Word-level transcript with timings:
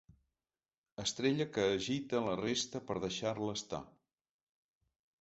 Estrella 1.03 1.47
que 1.59 1.67
agita 1.75 2.23
la 2.31 2.35
resta 2.41 2.83
per 2.91 2.99
deixar-la 3.07 3.55
estar. 3.63 3.85